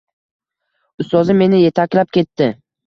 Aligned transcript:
Ustozim 1.05 1.41
meni 1.45 1.61
yetaklab 1.67 2.15
ketdi. 2.21 2.55